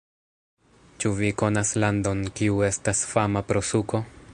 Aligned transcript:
Ĉu 1.03 1.11
vi 1.19 1.29
konas 1.43 1.75
landon, 1.85 2.25
kiu 2.41 2.65
estas 2.71 3.05
fama 3.15 3.49
pro 3.53 3.67
suko? 3.75 4.07